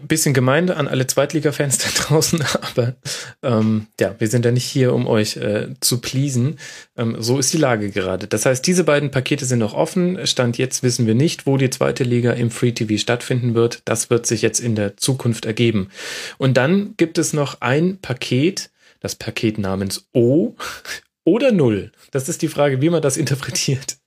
[0.02, 2.96] bisschen Gemeinde an alle Zweitliga-Fans da draußen, aber
[3.42, 6.58] ähm, ja, wir sind ja nicht hier, um euch äh, zu pleasen.
[6.96, 8.26] Ähm, so ist die Lage gerade.
[8.26, 10.26] Das heißt, diese beiden Pakete sind noch offen.
[10.26, 13.82] Stand jetzt wissen wir nicht, wo die zweite Liga im Free TV stattfinden wird.
[13.84, 15.90] Das wird sich jetzt in der Zukunft ergeben.
[16.38, 20.54] Und dann gibt es noch ein Paket, das Paket namens O
[21.24, 21.92] oder Null.
[22.10, 23.98] Das ist die Frage, wie man das interpretiert.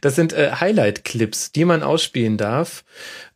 [0.00, 2.84] Das sind äh, Highlight-Clips, die man ausspielen darf.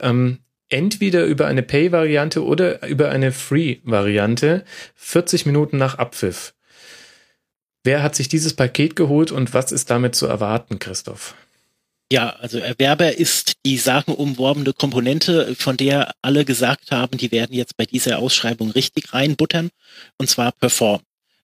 [0.00, 0.38] Ähm,
[0.70, 4.64] entweder über eine Pay-Variante oder über eine Free-Variante.
[4.96, 6.54] 40 Minuten nach Abpfiff.
[7.83, 11.35] Wer hat sich dieses Paket geholt und was ist damit zu erwarten, Christoph?
[12.12, 17.76] Ja, also Erwerber ist die sagenumworbene Komponente, von der alle gesagt haben, die werden jetzt
[17.76, 19.70] bei dieser Ausschreibung richtig reinbuttern,
[20.18, 21.00] und zwar Perform.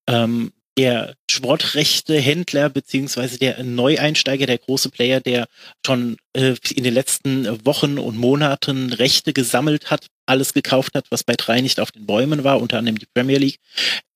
[0.08, 5.46] Ähm, der Sportrechte-Händler beziehungsweise der Neueinsteiger, der große Player, der
[5.84, 11.24] schon äh, in den letzten Wochen und Monaten Rechte gesammelt hat, alles gekauft hat, was
[11.24, 13.60] bei drei nicht auf den Bäumen war, unter anderem die Premier League,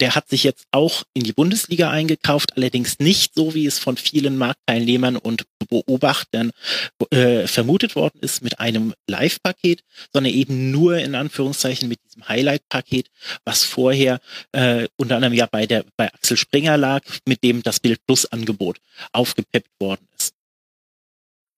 [0.00, 3.96] der hat sich jetzt auch in die Bundesliga eingekauft, allerdings nicht so, wie es von
[3.96, 6.50] vielen Marktteilnehmern und Beobachtern
[7.10, 13.10] äh, vermutet worden ist, mit einem Live-Paket, sondern eben nur in Anführungszeichen mit diesem Highlight-Paket,
[13.44, 14.20] was vorher
[14.52, 18.26] äh, unter anderem ja bei der bei Axel Springer lag, mit dem das Bild Plus
[18.26, 18.78] Angebot
[19.12, 20.34] aufgepeppt worden ist.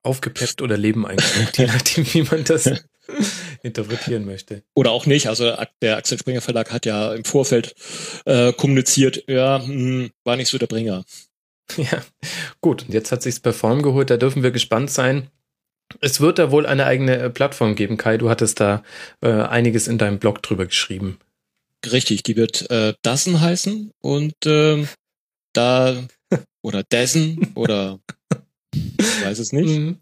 [0.05, 2.71] Aufgepeppt oder Leben eingebaut, je nachdem, wie man das,
[3.63, 4.63] interpretieren möchte.
[4.75, 5.29] Oder auch nicht.
[5.29, 7.75] Also der Axel Springer Verlag hat ja im Vorfeld
[8.25, 11.05] äh, kommuniziert, ja, mh, hm, war nicht so der Bringer.
[11.77, 12.03] Ja,
[12.61, 12.85] gut.
[12.85, 14.11] Und jetzt hat sich's per Form geholt.
[14.11, 15.29] Da dürfen wir gespannt sein.
[16.01, 18.19] Es wird da wohl eine eigene äh, Plattform geben, Kai.
[18.19, 18.83] Du hattest da
[19.21, 21.19] äh, einiges in deinem Blog drüber geschrieben.
[21.91, 24.87] Richtig, die wird äh, Dassen heißen und äh,
[25.53, 25.97] da
[26.63, 27.99] oder Dessen oder
[28.75, 29.69] ich weiß es nicht.
[29.69, 29.99] Mhm.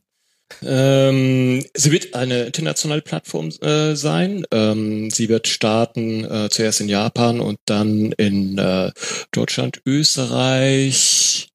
[0.62, 4.44] Ähm, sie wird eine internationale Plattform äh, sein.
[4.50, 8.90] Ähm, sie wird starten äh, zuerst in Japan und dann in äh,
[9.30, 11.49] Deutschland, Österreich,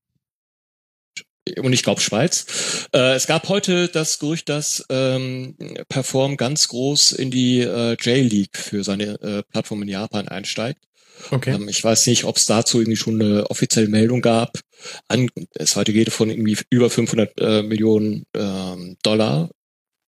[1.59, 2.87] und ich glaube Schweiz.
[2.93, 5.55] Äh, es gab heute das Gerücht, dass ähm,
[5.89, 10.81] Perform ganz groß in die äh, J-League für seine äh, Plattform in Japan einsteigt.
[11.31, 11.55] Okay.
[11.55, 14.59] Ähm, ich weiß nicht, ob es dazu irgendwie schon eine offizielle Meldung gab.
[15.07, 19.49] An, es heute geht von irgendwie über 500 äh, Millionen ähm, Dollar.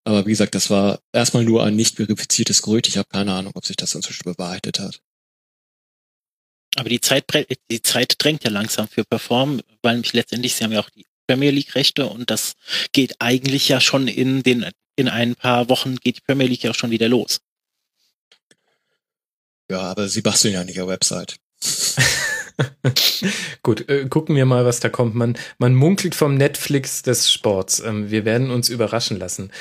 [0.03, 2.87] Aber wie gesagt, das war erstmal nur ein nicht verifiziertes Gerücht.
[2.87, 5.01] Ich habe keine Ahnung, ob sich das inzwischen bewahrheitet hat.
[6.77, 7.25] Aber die Zeit,
[7.71, 11.06] die Zeit drängt ja langsam für Perform, weil mich letztendlich, sie haben ja auch die
[11.27, 12.53] Premier League Rechte und das
[12.91, 16.71] geht eigentlich ja schon in den, in ein paar Wochen geht die Premier League ja
[16.71, 17.39] auch schon wieder los.
[19.69, 21.35] Ja, aber sie basteln ja nicht auf Website.
[23.63, 25.15] Gut, äh, gucken wir mal, was da kommt.
[25.15, 27.81] Man, man munkelt vom Netflix des Sports.
[27.81, 29.51] Ähm, wir werden uns überraschen lassen.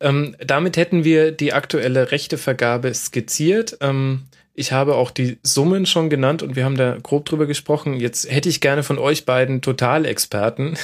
[0.00, 3.78] Ähm, damit hätten wir die aktuelle Rechtevergabe skizziert.
[3.80, 7.94] Ähm, ich habe auch die Summen schon genannt und wir haben da grob drüber gesprochen.
[7.94, 10.76] Jetzt hätte ich gerne von euch beiden Totalexperten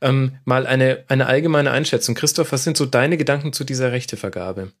[0.00, 2.14] ähm, mal eine, eine allgemeine Einschätzung.
[2.14, 4.72] Christoph, was sind so deine Gedanken zu dieser Rechtevergabe?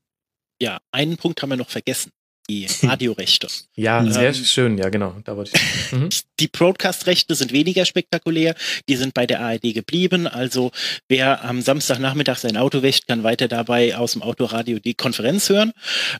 [0.60, 2.12] Ja, einen Punkt haben wir noch vergessen
[2.48, 3.48] die Radiorechte.
[3.76, 5.16] ja, ähm, sehr schön, ja, genau.
[5.24, 5.62] Da wollte ich.
[5.90, 6.10] Mhm.
[6.38, 8.54] Die Broadcast-Rechte sind weniger spektakulär,
[8.88, 10.26] die sind bei der ARD geblieben.
[10.26, 10.70] Also
[11.08, 15.72] wer am Samstagnachmittag sein Auto wäscht, kann weiter dabei aus dem Autoradio die Konferenz hören.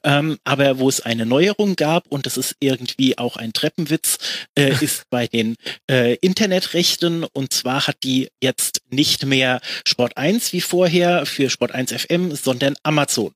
[0.05, 4.19] Ähm, aber wo es eine Neuerung gab, und das ist irgendwie auch ein Treppenwitz,
[4.57, 5.55] äh, ist bei den
[5.91, 7.25] äh, Internetrechten.
[7.25, 12.35] Und zwar hat die jetzt nicht mehr Sport 1 wie vorher für Sport 1 FM,
[12.35, 13.33] sondern Amazon.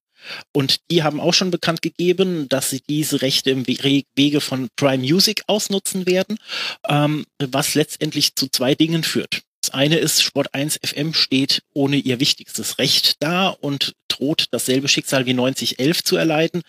[0.52, 5.02] Und die haben auch schon bekannt gegeben, dass sie diese Rechte im Wege von Prime
[5.02, 6.38] Music ausnutzen werden,
[6.88, 9.42] ähm, was letztendlich zu zwei Dingen führt.
[9.62, 14.88] Das eine ist, Sport 1 FM steht ohne ihr wichtigstes Recht da und droht dasselbe
[14.88, 16.62] Schicksal wie 9011 zu erleiden.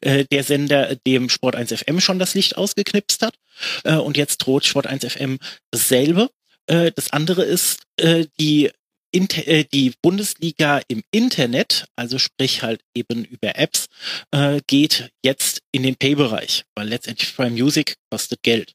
[0.00, 3.36] Äh, der Sender, dem Sport 1 FM schon das Licht ausgeknipst hat.
[3.84, 5.38] Äh, und jetzt droht Sport 1 FM
[5.70, 6.28] dasselbe.
[6.66, 8.70] Äh, das andere ist, äh, die
[9.12, 13.86] die Bundesliga im Internet, also sprich halt eben über Apps,
[14.30, 18.74] äh, geht jetzt in den Pay-Bereich, weil letztendlich Prime Music kostet Geld.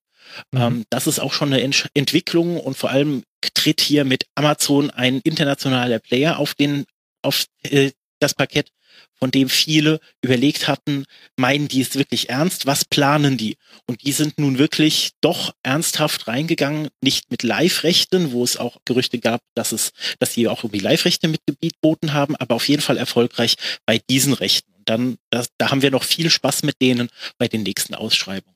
[0.52, 0.62] Mhm.
[0.62, 4.90] Ähm, das ist auch schon eine Ent Entwicklung und vor allem tritt hier mit Amazon
[4.90, 6.86] ein internationaler Player auf den
[7.22, 8.70] auf äh, das Parkett,
[9.18, 11.06] von dem viele überlegt hatten,
[11.38, 12.66] meinen die es wirklich ernst?
[12.66, 13.58] Was planen die?
[13.88, 19.20] Und die sind nun wirklich doch ernsthaft reingegangen, nicht mit Live-Rechten, wo es auch Gerüchte
[19.20, 23.56] gab, dass es, dass sie auch irgendwie Live-Rechte mitgeboten haben, aber auf jeden Fall erfolgreich
[23.86, 24.72] bei diesen Rechten.
[24.74, 28.56] Und dann, das, da haben wir noch viel Spaß mit denen bei den nächsten Ausschreibungen.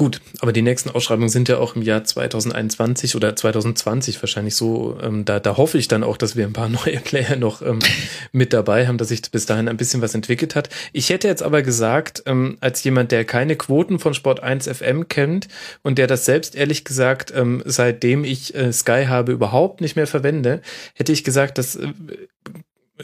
[0.00, 4.96] Gut, aber die nächsten Ausschreibungen sind ja auch im Jahr 2021 oder 2020 wahrscheinlich so.
[5.02, 7.80] Ähm, da, da hoffe ich dann auch, dass wir ein paar neue Player noch ähm,
[8.30, 10.68] mit dabei haben, dass sich bis dahin ein bisschen was entwickelt hat.
[10.92, 15.08] Ich hätte jetzt aber gesagt, ähm, als jemand, der keine Quoten von Sport 1 FM
[15.08, 15.48] kennt
[15.82, 20.06] und der das selbst ehrlich gesagt, ähm, seitdem ich äh, Sky habe, überhaupt nicht mehr
[20.06, 20.62] verwende,
[20.94, 21.88] hätte ich gesagt, dass äh,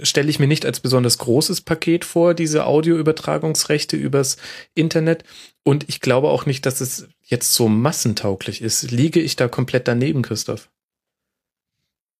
[0.02, 4.36] stelle ich mir nicht als besonders großes Paket vor, diese Audioübertragungsrechte übers
[4.74, 5.24] Internet.
[5.62, 8.90] Und ich glaube auch nicht, dass es jetzt so massentauglich ist.
[8.90, 10.70] Liege ich da komplett daneben, Christoph?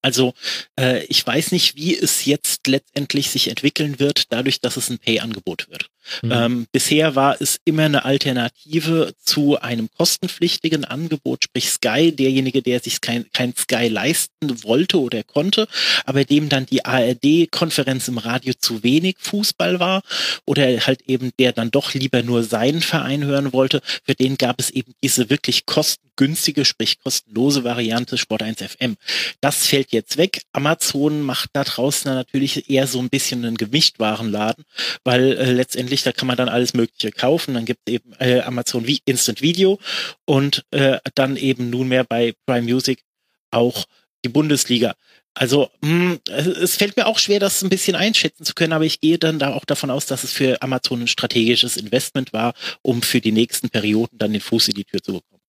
[0.04, 0.34] Also
[0.78, 4.98] äh, ich weiß nicht, wie es jetzt letztendlich sich entwickeln wird, dadurch, dass es ein
[4.98, 5.88] Pay-Angebot wird.
[6.22, 6.32] Mhm.
[6.32, 12.80] Ähm, bisher war es immer eine Alternative zu einem kostenpflichtigen Angebot, sprich Sky, derjenige, der
[12.80, 15.66] sich kein, kein Sky leisten wollte oder konnte,
[16.04, 20.02] aber dem dann die ARD-Konferenz im Radio zu wenig Fußball war
[20.44, 24.60] oder halt eben der dann doch lieber nur seinen Verein hören wollte, für den gab
[24.60, 28.96] es eben diese wirklich kostengünstige, sprich kostenlose Variante Sport 1 FM.
[29.40, 30.42] Das fällt jetzt weg.
[30.52, 34.64] Amazon macht da draußen natürlich eher so ein bisschen einen Gewichtwarenladen,
[35.04, 37.54] weil äh, letztendlich da kann man dann alles Mögliche kaufen.
[37.54, 39.78] Dann gibt eben äh, Amazon wie Instant Video
[40.26, 43.02] und äh, dann eben nunmehr bei Prime Music
[43.50, 43.86] auch
[44.24, 44.94] die Bundesliga.
[45.34, 48.84] Also mh, hm, es fällt mir auch schwer, das ein bisschen einschätzen zu können, aber
[48.84, 52.54] ich gehe dann da auch davon aus, dass es für Amazon ein strategisches Investment war,
[52.82, 55.40] um für die nächsten Perioden dann den Fuß in die Tür zu bekommen.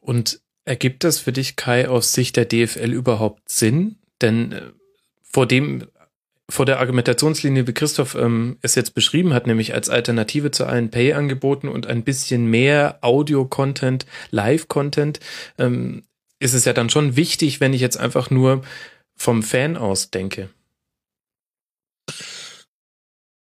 [0.00, 3.96] Und Ergibt das für dich, Kai, aus Sicht der DFL überhaupt Sinn?
[4.20, 4.62] Denn äh,
[5.22, 5.86] vor dem
[6.50, 10.90] vor der Argumentationslinie, wie Christoph ähm, es jetzt beschrieben hat, nämlich als Alternative zu allen
[10.90, 15.20] Pay-Angeboten und ein bisschen mehr Audio-Content, Live-Content,
[15.58, 16.02] ähm,
[16.40, 18.62] ist es ja dann schon wichtig, wenn ich jetzt einfach nur
[19.16, 20.50] vom Fan aus denke.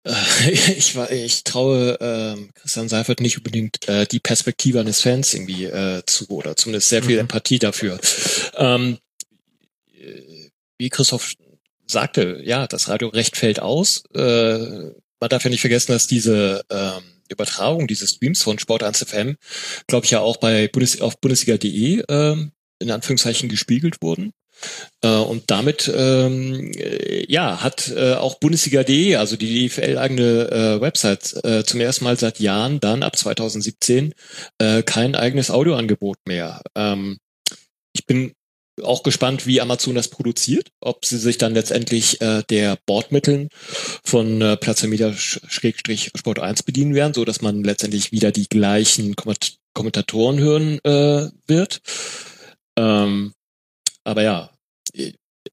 [0.77, 5.65] Ich, war, ich traue äh, Christian Seifert nicht unbedingt äh, die Perspektive eines Fans irgendwie
[5.65, 7.21] äh, zu oder zumindest sehr viel mhm.
[7.21, 8.01] Empathie dafür.
[8.57, 8.99] Ähm,
[10.79, 11.35] wie Christoph
[11.87, 14.03] sagte, ja, das Radiorecht fällt aus.
[14.15, 14.59] Äh,
[15.21, 19.37] man darf ja nicht vergessen, dass diese ähm, Übertragung dieses Streams von Sport 1 FM,
[19.87, 22.37] glaube ich, ja auch bei Bundes auf Bundesliga.de äh,
[22.81, 24.33] in Anführungszeichen gespiegelt wurden.
[25.03, 31.45] Äh, und damit ähm, äh, ja hat äh, auch Bundesliga.de, also die DFL-eigene äh, Website,
[31.45, 34.15] äh, zum ersten Mal seit Jahren dann ab 2017
[34.59, 36.62] äh, kein eigenes Audioangebot mehr.
[36.75, 37.19] Ähm,
[37.93, 38.33] ich bin
[38.83, 43.49] auch gespannt, wie Amazon das produziert, ob sie sich dann letztendlich äh, der Bordmitteln
[44.05, 49.15] von äh, Platz Sport 1 bedienen werden, so dass man letztendlich wieder die gleichen
[49.75, 51.81] Kommentatoren hören äh, wird.
[52.79, 53.33] Ähm,
[54.05, 54.51] aber ja,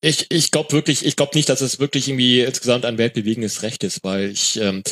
[0.02, 3.84] ich, ich glaube wirklich, ich glaube nicht, dass es wirklich irgendwie insgesamt ein weltbewegendes Recht
[3.84, 4.84] ist, weil ich ähm,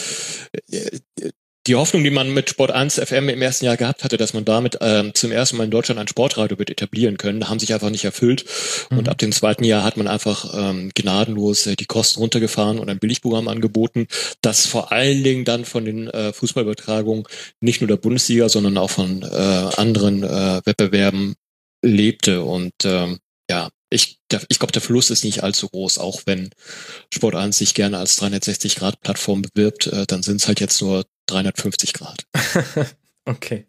[1.67, 4.45] die Hoffnung, die man mit Sport 1 FM im ersten Jahr gehabt hatte, dass man
[4.45, 7.89] damit ähm, zum ersten Mal in Deutschland ein Sportradio wird etablieren können, haben sich einfach
[7.89, 8.45] nicht erfüllt.
[8.89, 8.99] Mhm.
[8.99, 12.89] Und ab dem zweiten Jahr hat man einfach ähm, gnadenlos äh, die Kosten runtergefahren und
[12.89, 14.07] ein Billigprogramm angeboten,
[14.41, 17.25] das vor allen Dingen dann von den äh, Fußballübertragungen
[17.59, 21.35] nicht nur der Bundesliga, sondern auch von äh, anderen äh, Wettbewerben
[21.83, 22.43] lebte.
[22.43, 26.49] Und ähm, ja, ich, ich glaube, der Verlust ist nicht allzu groß, auch wenn
[27.13, 31.93] Sport 1 sich gerne als 360-Grad-Plattform bewirbt, äh, dann sind es halt jetzt nur 350
[31.93, 32.25] Grad.
[33.25, 33.65] okay.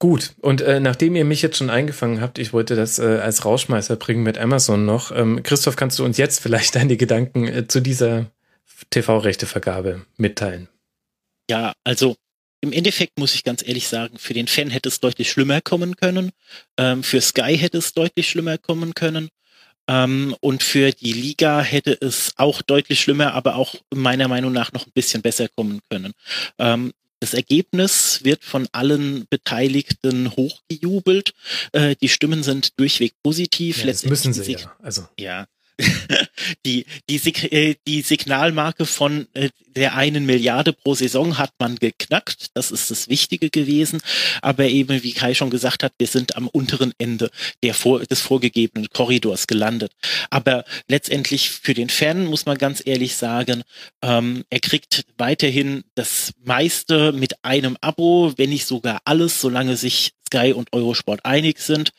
[0.00, 3.44] Gut, und äh, nachdem ihr mich jetzt schon eingefangen habt, ich wollte das äh, als
[3.44, 5.10] Rauschmeißer bringen mit Amazon noch.
[5.10, 8.30] Ähm, Christoph, kannst du uns jetzt vielleicht deine Gedanken äh, zu dieser
[8.90, 10.68] TV-Rechtevergabe mitteilen?
[11.50, 12.16] Ja, also
[12.60, 15.96] im Endeffekt muss ich ganz ehrlich sagen, für den Fan hätte es deutlich schlimmer kommen
[15.96, 16.32] können.
[16.76, 19.28] Ähm, für Sky hätte es deutlich schlimmer kommen können.
[19.88, 24.72] Ähm, und für die Liga hätte es auch deutlich schlimmer, aber auch meiner Meinung nach
[24.72, 26.12] noch ein bisschen besser kommen können.
[26.58, 31.32] Ähm, das Ergebnis wird von allen Beteiligten hochgejubelt.
[31.72, 33.78] Äh, die Stimmen sind durchweg positiv.
[33.78, 34.76] Ja, das müssen sie ja.
[34.80, 35.08] Also.
[35.18, 35.46] Ja,
[36.64, 41.76] die, die, Sig äh, die Signalmarke von äh, der einen Milliarde pro Saison hat man
[41.76, 42.48] geknackt.
[42.54, 44.00] Das ist das Wichtige gewesen.
[44.42, 47.30] Aber eben, wie Kai schon gesagt hat, wir sind am unteren Ende
[47.62, 49.92] der vor, des vorgegebenen Korridors gelandet.
[50.30, 53.62] Aber letztendlich für den Fan muss man ganz ehrlich sagen,
[54.02, 60.12] ähm, er kriegt weiterhin das meiste mit einem Abo, wenn nicht sogar alles, solange sich
[60.28, 61.92] Sky und Eurosport einig sind.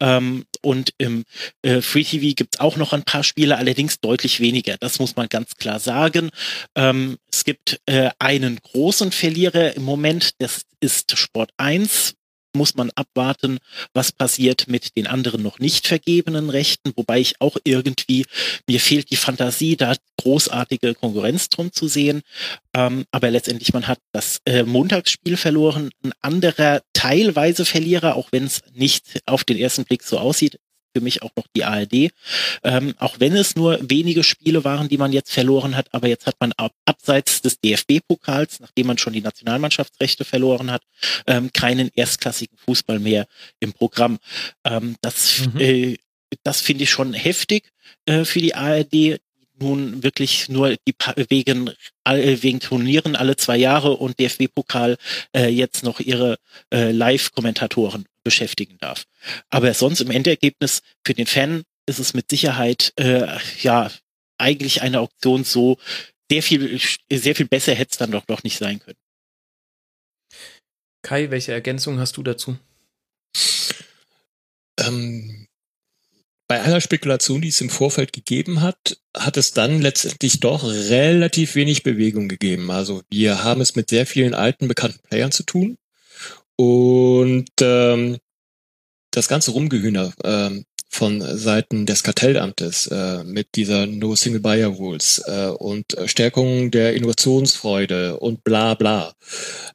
[0.00, 1.24] Ähm, und im
[1.62, 4.76] äh, Free TV gibt's auch noch ein paar Spiele, allerdings deutlich weniger.
[4.78, 6.30] Das muss man ganz klar sagen.
[6.74, 12.14] Ähm, es gibt äh, einen großen Verlierer im Moment, das ist Sport 1
[12.56, 13.58] muss man abwarten,
[13.92, 18.24] was passiert mit den anderen noch nicht vergebenen Rechten, wobei ich auch irgendwie,
[18.66, 22.22] mir fehlt die Fantasie, da großartige Konkurrenz drum zu sehen.
[22.74, 25.90] Ähm, aber letztendlich, man hat das äh, Montagsspiel verloren.
[26.02, 30.58] Ein anderer teilweise Verlierer, auch wenn es nicht auf den ersten Blick so aussieht,
[30.96, 32.10] für mich auch noch die ARD.
[32.64, 36.26] Ähm, auch wenn es nur wenige Spiele waren, die man jetzt verloren hat, aber jetzt
[36.26, 40.80] hat man ab, abseits des DFB-Pokals, nachdem man schon die Nationalmannschaftsrechte verloren hat,
[41.26, 43.26] ähm, keinen erstklassigen Fußball mehr
[43.60, 44.18] im Programm.
[44.64, 45.60] Ähm, das mhm.
[45.60, 45.96] äh,
[46.44, 47.70] das finde ich schon heftig
[48.06, 49.20] äh, für die ARD
[49.58, 50.94] nun wirklich nur die
[51.28, 51.70] wegen
[52.04, 54.96] wegen Turnieren alle zwei Jahre und DFB-Pokal
[55.34, 56.38] äh, jetzt noch ihre
[56.72, 59.04] äh, Live-Kommentatoren beschäftigen darf.
[59.48, 63.90] Aber sonst im Endergebnis für den Fan ist es mit Sicherheit äh, ja
[64.36, 65.78] eigentlich eine Auktion so
[66.28, 68.98] sehr viel sehr viel besser hätte es dann doch noch nicht sein können.
[71.02, 72.58] Kai, welche Ergänzung hast du dazu?
[74.80, 75.46] Ähm,
[76.48, 81.54] bei aller Spekulation, die es im Vorfeld gegeben hat, hat es dann letztendlich doch relativ
[81.54, 82.70] wenig Bewegung gegeben.
[82.70, 85.76] Also wir haben es mit sehr vielen alten bekannten Playern zu tun.
[86.56, 88.18] Und ähm,
[89.10, 95.22] das ganze Rumgehühner ähm, von Seiten des Kartellamtes äh, mit dieser No Single Buyer Rules
[95.26, 99.12] äh, und Stärkung der Innovationsfreude und bla bla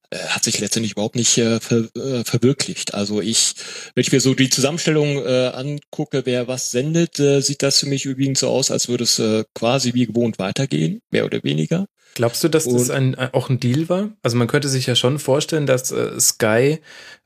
[0.09, 2.95] äh, hat sich letztendlich überhaupt nicht äh, ver, äh, verwirklicht.
[2.95, 3.53] Also ich,
[3.93, 7.87] wenn ich mir so die Zusammenstellung äh, angucke, wer was sendet, äh, sieht das für
[7.87, 11.85] mich übrigens so aus, als würde es äh, quasi wie gewohnt weitergehen, mehr oder weniger.
[12.15, 14.09] Glaubst du, dass das ein, auch ein Deal war?
[14.21, 16.79] Also man könnte sich ja schon vorstellen, dass äh, Sky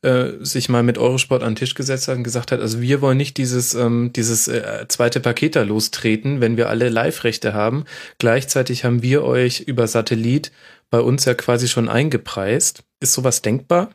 [0.04, 3.02] äh, sich mal mit Eurosport an den Tisch gesetzt hat und gesagt hat, also wir
[3.02, 7.86] wollen nicht dieses, ähm, dieses äh, zweite Paket da lostreten, wenn wir alle Live-Rechte haben.
[8.20, 10.52] Gleichzeitig haben wir euch über Satellit
[10.92, 12.84] bei uns ja quasi schon eingepreist.
[13.00, 13.90] Ist sowas denkbar?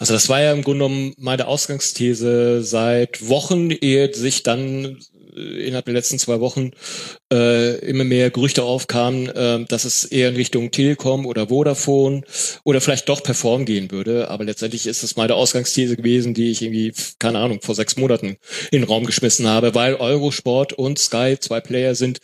[0.00, 4.98] Also das war ja im Grunde genommen meine Ausgangsthese seit Wochen, ehe sich dann äh,
[5.36, 6.70] innerhalb der letzten zwei Wochen
[7.32, 12.22] äh, immer mehr Gerüchte aufkamen, äh, dass es eher in Richtung Telekom oder Vodafone
[12.64, 14.28] oder vielleicht doch Perform gehen würde.
[14.28, 18.36] Aber letztendlich ist es meine Ausgangsthese gewesen, die ich irgendwie, keine Ahnung, vor sechs Monaten
[18.70, 22.20] in den Raum geschmissen habe, weil Eurosport und Sky zwei Player sind,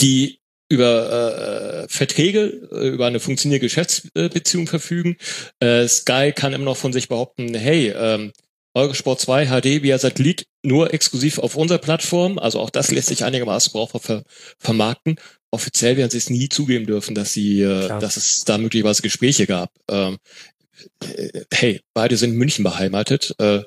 [0.00, 0.40] die
[0.70, 5.16] über äh, Verträge, äh, über eine funktionierende Geschäftsbeziehung verfügen.
[5.58, 8.32] Äh, Sky kann immer noch von sich behaupten, hey, ähm,
[8.74, 12.38] Eurosport 2 HD via Satellit nur exklusiv auf unserer Plattform.
[12.38, 14.24] Also auch das lässt sich einigermaßen brauchbar ver
[14.58, 15.16] vermarkten.
[15.50, 19.46] Offiziell werden sie es nie zugeben dürfen, dass sie, äh, dass es da möglicherweise Gespräche
[19.46, 19.72] gab.
[19.90, 20.18] Ähm,
[21.02, 23.34] äh, hey, beide sind in München beheimatet.
[23.38, 23.62] Äh,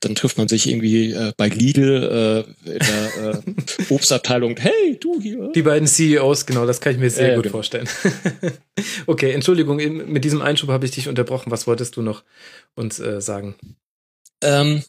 [0.00, 3.40] dann trifft man sich irgendwie äh, bei Lidl äh, in der äh,
[3.94, 4.56] Obstabteilung.
[4.56, 5.50] Hey, du hier.
[5.54, 7.52] Die beiden CEOs, genau, das kann ich mir sehr äh, gut genau.
[7.52, 7.88] vorstellen.
[9.06, 11.50] okay, Entschuldigung, mit diesem Einschub habe ich dich unterbrochen.
[11.50, 12.22] Was wolltest du noch
[12.74, 13.56] uns äh, sagen?
[14.42, 14.82] Ähm,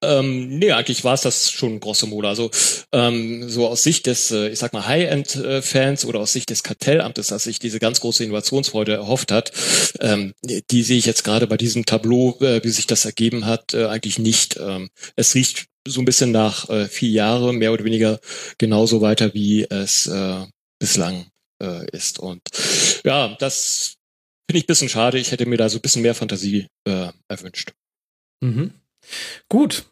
[0.00, 2.28] ähm, nee, eigentlich war es das schon grosso modo.
[2.28, 2.50] Also
[2.92, 7.28] ähm, so aus Sicht des, äh, ich sag mal, High-End-Fans oder aus Sicht des Kartellamtes,
[7.28, 9.50] dass sich diese ganz große Innovationsfreude erhofft hat,
[10.00, 13.74] ähm, die sehe ich jetzt gerade bei diesem Tableau, äh, wie sich das ergeben hat,
[13.74, 14.56] äh, eigentlich nicht.
[14.58, 18.20] Ähm, es riecht so ein bisschen nach äh, vier Jahre, mehr oder weniger
[18.56, 20.46] genauso weiter, wie es äh,
[20.78, 21.26] bislang
[21.60, 22.20] äh, ist.
[22.20, 22.42] Und
[23.04, 23.96] ja, das
[24.48, 25.18] finde ich ein bisschen schade.
[25.18, 27.72] Ich hätte mir da so ein bisschen mehr Fantasie äh, erwünscht.
[28.40, 28.72] Mhm.
[29.48, 29.84] Gut.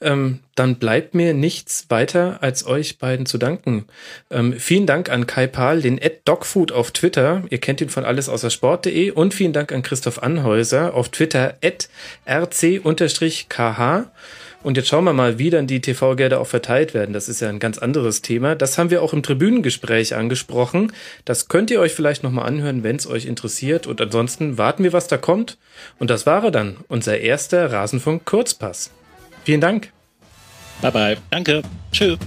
[0.00, 3.86] Ähm, dann bleibt mir nichts weiter, als euch beiden zu danken.
[4.30, 7.42] Ähm, vielen Dank an Kai Pahl, den Dogfood auf Twitter.
[7.50, 9.10] Ihr kennt ihn von alles außer Sport.de.
[9.10, 11.88] Und vielen Dank an Christoph Anhäuser auf Twitter at
[12.26, 14.04] rc-kh.
[14.64, 17.12] Und jetzt schauen wir mal, wie dann die TV-Gelder auch verteilt werden.
[17.12, 18.56] Das ist ja ein ganz anderes Thema.
[18.56, 20.90] Das haben wir auch im Tribünengespräch angesprochen.
[21.26, 23.86] Das könnt ihr euch vielleicht nochmal anhören, wenn es euch interessiert.
[23.86, 25.58] Und ansonsten warten wir, was da kommt.
[25.98, 28.90] Und das war dann, unser erster Rasenfunk-Kurzpass.
[29.44, 29.92] Vielen Dank.
[30.80, 31.16] Bye bye.
[31.30, 31.62] Danke.
[31.92, 32.18] Tschüss.